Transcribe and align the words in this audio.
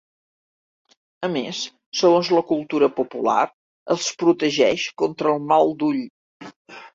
A 1.25 1.27
més, 1.33 1.59
segons 1.99 2.31
la 2.35 2.43
cultura 2.51 2.89
popular, 3.01 3.43
els 3.97 4.09
protegeix 4.25 4.87
contra 5.03 5.35
el 5.37 5.47
mal 5.53 5.77
d'ull. 5.85 6.03